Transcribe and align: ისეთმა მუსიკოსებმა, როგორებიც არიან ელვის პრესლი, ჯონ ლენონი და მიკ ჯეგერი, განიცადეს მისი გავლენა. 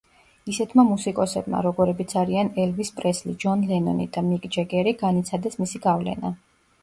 ისეთმა 0.51 0.83
მუსიკოსებმა, 0.85 1.59
როგორებიც 1.65 2.15
არიან 2.21 2.49
ელვის 2.63 2.91
პრესლი, 3.01 3.35
ჯონ 3.45 3.61
ლენონი 3.73 4.09
და 4.15 4.23
მიკ 4.31 4.49
ჯეგერი, 4.57 4.95
განიცადეს 5.03 5.61
მისი 5.65 5.83
გავლენა. 5.85 6.33